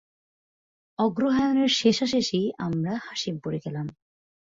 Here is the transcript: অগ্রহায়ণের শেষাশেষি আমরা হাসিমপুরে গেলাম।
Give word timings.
অগ্রহায়ণের 0.99 1.71
শেষাশেষি 1.79 2.41
আমরা 2.57 2.93
হাসিমপুরে 3.07 3.57
গেলাম। 3.65 3.87